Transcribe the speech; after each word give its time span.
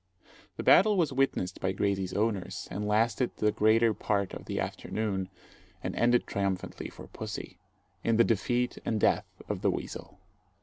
The 0.57 0.63
battle 0.63 0.97
was 0.97 1.13
witnessed 1.13 1.61
by 1.61 1.73
Graysie's 1.73 2.15
owners, 2.15 2.67
and 2.71 2.87
lasted 2.87 3.35
the 3.37 3.51
greater 3.51 3.93
part 3.93 4.33
of 4.33 4.45
the 4.45 4.59
afternoon, 4.59 5.29
and 5.83 5.95
ended 5.95 6.25
triumphantly 6.25 6.89
for 6.89 7.05
pussy, 7.05 7.59
in 8.03 8.17
the 8.17 8.23
defeat 8.23 8.79
and 8.83 8.99
death 8.99 9.27
of 9.47 9.61
the 9.61 9.69
weasel. 9.69 10.17